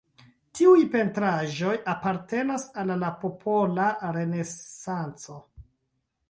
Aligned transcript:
Tiuj 0.59 0.77
pentraĵoj 0.93 1.73
apartenas 1.93 2.65
al 2.85 2.95
la 3.03 3.11
popola 3.25 3.87
renesanco. 4.17 5.39